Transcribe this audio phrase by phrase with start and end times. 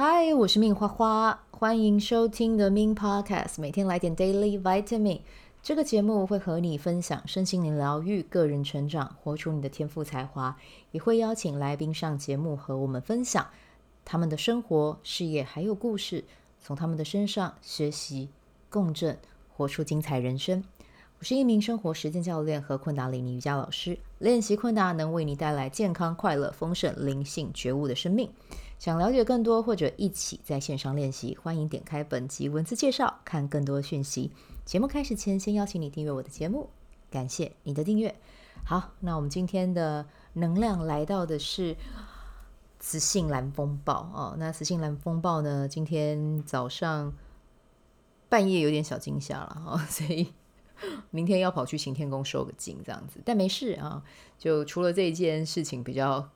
[0.00, 5.22] 嗨，我是命花花，欢迎收听 The Min Podcast，每天来点 Daily Vitamin。
[5.60, 10.56] 这个节目会和你分享身心灵疗愈、个人成长，活出你的天赋才华，
[10.92, 13.44] 也会邀请来宾上节目和我们分享
[14.04, 16.24] 他们的生活、事业还有故事，
[16.60, 18.28] 从他们的身上学习、
[18.70, 19.18] 共振，
[19.48, 20.62] 活出精彩人生。
[21.20, 28.30] 我是一名生活实践教练和昆达里尼瑜伽老师，练习昆达能为你带来健康、快乐、丰盛、灵性觉悟的生命。
[28.78, 34.30] 想了解更多或者一起在线上练习，欢迎点开本集文字介绍，看更多讯息。
[34.64, 36.70] 节目开始前，先邀请你订阅我的节目，
[37.10, 38.14] 感谢你的订阅。
[38.64, 41.76] 好，那我们今天的能量来到的是
[42.78, 44.36] 磁性蓝风暴哦。
[44.38, 47.12] 那磁性蓝风暴呢，今天早上
[48.28, 50.32] 半夜有点小惊吓了哦，所以
[51.10, 54.02] 明天要跑去行天宫收个经这样子，但没事啊。
[54.38, 56.28] 就除了这一件事情比较。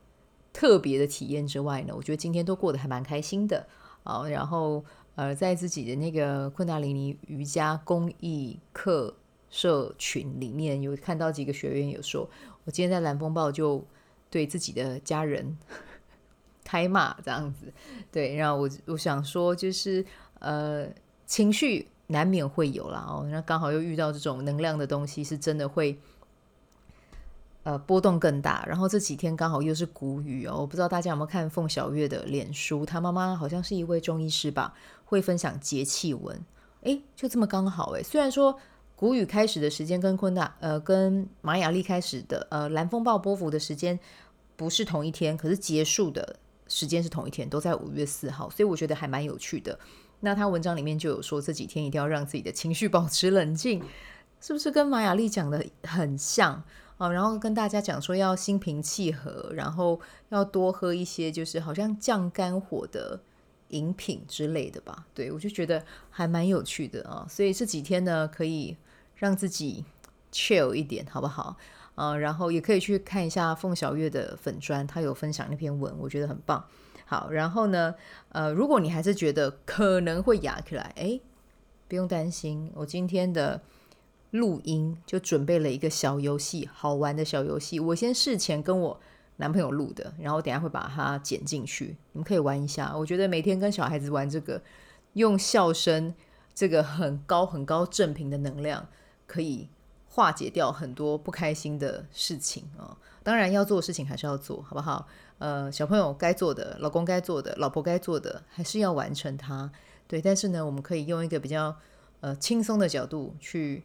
[0.55, 3.65] 特别的体验之外呢，我觉得今天都过得还蛮开心的
[4.03, 4.29] 啊。
[4.29, 4.85] 然后
[5.15, 9.15] 呃，在自己的那个昆达里尼瑜伽公益课
[9.49, 12.29] 社群里面，有看到几个学员有说，
[12.65, 13.83] 我今天在蓝风暴就
[14.29, 15.57] 对自己的家人
[16.63, 17.73] 开骂这样子。
[18.11, 20.05] 对，然后我我想说，就是
[20.37, 20.87] 呃，
[21.25, 23.27] 情绪难免会有啦哦。
[23.29, 25.99] 那刚好又遇到这种能量的东西，是真的会。
[27.65, 28.65] 呃，波动更大。
[28.67, 34.73] 然后这几天刚好又是谷雨哦，我不知道大家有没有看凤小月的脸书，她妈妈好像是一位中医师吧，
[35.05, 36.43] 会分享节气文。
[36.81, 38.03] 诶，就这么刚好诶。
[38.03, 38.59] 虽然说
[38.97, 43.97] 谷雨开始的时间跟昆达呃跟玛雅历开始的呃蓝风暴波幅的时间
[44.57, 46.35] 不是同一天，可是结束的
[46.67, 49.79] 时间是同一天，都在五月四号，所以我觉得还蛮有趣的。
[50.25, 53.83] 那他文章里面就有说，这几天一定要让自己的情绪保持冷静，
[54.39, 56.63] 是不是跟马雅丽讲的很像？
[56.97, 63.19] 啊，然后跟大家讲说要心平气和，然后要多喝一些就是好像降肝火的
[63.69, 65.05] 饮品之类的吧。
[65.13, 68.77] 对，我就觉得还蛮有趣的啊，所以这几天呢可以
[69.15, 69.83] 让自己
[70.31, 71.57] chill 一点，好不好？
[71.95, 76.63] 啊，然后也可以去看一下凤小月的粉专，她有分享那篇文，我觉得很棒。
[77.05, 77.95] 好，然后呢，
[78.29, 81.19] 呃，如果你还是觉得可能会哑起来，哎，
[81.87, 83.61] 不用担心，我今天的。
[84.33, 87.79] 录音就准备了一个小游戏，好玩的小游戏。
[87.79, 88.99] 我先事前跟我
[89.35, 92.97] 男朋友录的，然后等下会把它剪进去，你们可以玩一下。
[92.97, 94.59] 我觉得每天跟小孩子玩这个，
[95.13, 96.15] 用笑声，
[96.55, 98.87] 这个很高很高正频的能量，
[99.27, 99.69] 可以
[100.07, 102.97] 化解掉很多不开心的事情啊、哦。
[103.21, 105.07] 当然要做的事情还是要做，好不好？
[105.43, 109.69] 呃，小朋友该做的，老公该做的，老婆该做的，还是要完成它。
[110.07, 111.75] 对，但是呢，我们可以用一个比较
[112.21, 113.83] 呃轻松的角度去。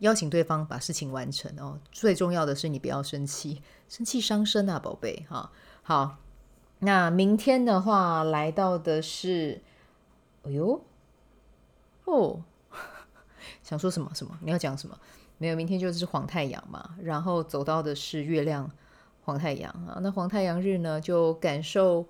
[0.00, 5.52] 邀请对方把事情完成哦，最重要的是你不要生气，生气伤身啊，宝贝哈。
[5.82, 6.16] 好，
[6.78, 9.60] 那明天的话来到的是，
[10.44, 10.82] 哎呦，
[12.06, 12.42] 哦，
[13.62, 14.38] 想说什么什么？
[14.40, 14.98] 你要讲什么？
[15.36, 18.70] 没有，明天就是黄太阳嘛，然后走到的是月亮
[19.22, 19.98] 黄太阳啊。
[20.02, 22.06] 那黄太阳日呢，就感受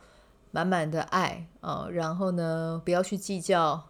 [0.51, 3.83] 满满的爱啊，然后呢，不要去计较。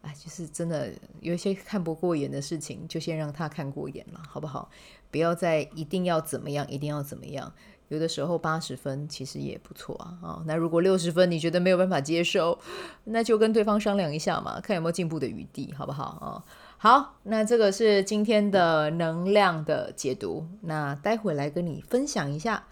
[0.00, 4.70] 哎，就是真的有一些看不过眼的事情，就先让他看过眼了，好不好？
[5.10, 7.52] 不要再一定要怎么样，一定要怎么样。
[7.88, 10.18] 有的时候八十分其实也不错啊。
[10.22, 12.56] 哦，那如果六十分你觉得没有办法接受，
[13.04, 16.18] 那就跟对方商量一下嘛，看有没有进步的余地，好不好啊？
[16.20, 16.42] 哦，
[16.80, 20.46] 好，那这个是今天的能量的解读。
[20.60, 22.68] 那待会来跟你分享一下，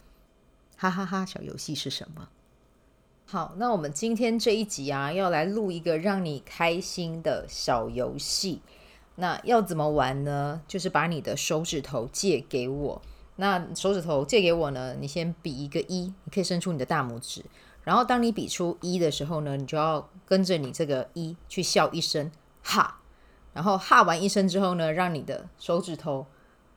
[0.77, 2.29] 哈哈哈，小游戏是什么？
[3.25, 8.63] 好，那我们今天这一集啊，要来录一个让你开心的小游戏。
[9.17, 10.63] 那要怎么玩呢？
[10.69, 13.03] 就是把你的手指头借给我。
[13.35, 17.45] 那手指头借给我呢，你先比一个一，你可以伸出你的大拇指。
[17.83, 22.31] 然后当你比出一的时候呢，你就要跟着你这个一去笑一声
[22.63, 23.01] 哈。
[23.57, 26.27] 然后哈完一声之后呢，让你的手指头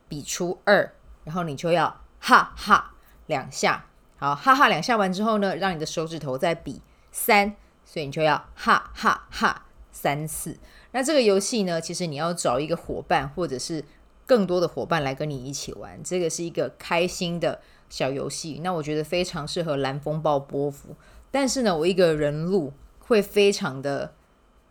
[0.08, 0.90] 比出二，
[1.24, 2.94] 然后你就要哈哈
[3.26, 3.84] 两下。
[4.16, 6.80] 好，哈哈两下完之后呢，让你的手指头再比
[7.12, 7.54] 三，
[7.84, 10.58] 所以你就要哈哈哈三次。
[10.92, 13.84] 那这个游戏呢，其实你要找一个伙伴，或者是
[14.24, 16.02] 更多的伙伴来跟你一起玩。
[16.02, 17.60] 这个是一个开心的
[17.90, 20.96] 小游戏，那我觉得非常适合蓝风暴波符。
[21.30, 24.14] 但是呢，我一个人录会非常的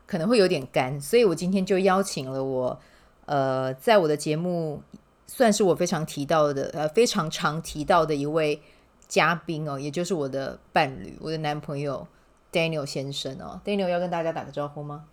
[0.09, 2.79] 可能会有点干，所以我今天就邀请了我，
[3.27, 4.81] 呃，在我的节目
[5.27, 8.59] 算是我非常提到的，呃，非常常提到的一位。
[9.07, 12.07] 嘉宾哦，也就是我的伴侣，我的男朋友
[12.51, 15.05] Daniel 先生哦，Daniel 要跟大家打个招呼吗？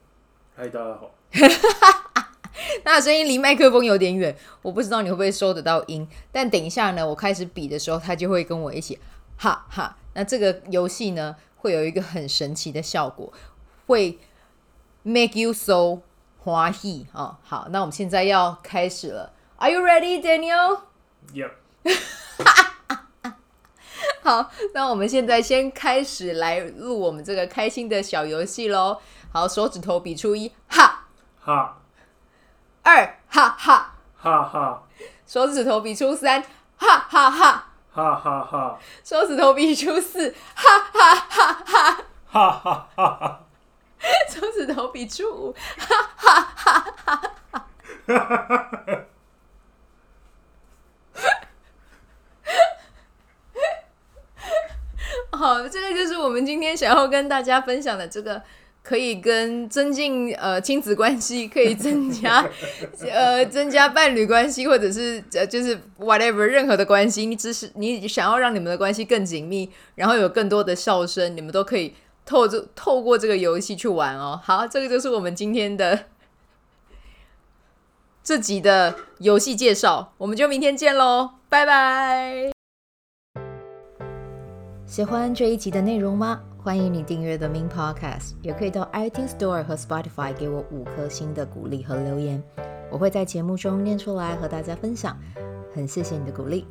[0.54, 1.10] 嗨，大家好。
[2.84, 6.06] 那声音离麦克风有点远，我不知道你会不会收得到音。
[6.31, 8.98] 但等一下呢，我开始比的时候，他就会跟我一起
[9.38, 9.96] 哈哈。
[10.12, 13.32] 那这个游戏呢，会有一个很神奇的效果，
[13.87, 14.19] 会
[15.06, 16.00] make you so
[16.38, 19.32] 欢喜啊好那我们现在要开始了。
[19.56, 20.81] Are you ready daniel?
[21.32, 21.53] Yep.
[24.23, 29.00] 好那我们现在先开始来录我们这个开心的小游戏咯。
[29.32, 31.06] 好手指头比出一哈。
[31.41, 31.79] 哈。
[32.82, 33.94] 二哈哈。
[34.17, 34.82] 哈哈。
[35.25, 36.43] 手指头比出三
[36.76, 37.69] 哈哈哈。
[37.91, 38.81] 哈哈哈。
[39.05, 42.05] 手指头比出四哈哈哈哈哈。
[42.26, 43.45] 哈哈哈。
[44.32, 47.32] 手指头比出五，哈哈哈哈
[48.06, 48.17] 哈
[48.87, 49.06] 哈。
[55.32, 58.43] 好，这个就是我们今天想要跟大家分享的，这个
[58.82, 62.49] 可以跟增进呃亲子关系，可以增加
[63.12, 71.94] 呃增加伴侣关系，或者是呃就是 whatever 任何的关系，你只是你想要让你们的关系更紧密，然后有更多的笑声，你们都可以
[72.26, 74.38] 透着透过这个游戏去玩哦。
[74.43, 76.06] 好，这个就是我们今天的
[78.23, 82.50] 这集的游戏介绍，我们就明天见喽，拜拜。
[84.84, 86.40] 喜欢这一集的内容吗？
[86.58, 92.43] 欢迎你订阅 The Min Podcast，也可以到 iTunes Store 和 Spotify 给我五颗星的鼓励和留言，
[92.90, 95.17] 我会在节目中念出来和大家分享。
[95.72, 96.67] 很谢谢你的鼓励，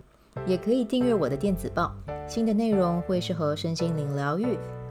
[0.46, 1.96] 也可以订阅我的电子报，
[2.28, 4.58] 新的内容会是和身心灵疗愈、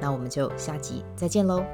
[0.00, 1.64] 那我们就下集再见喽。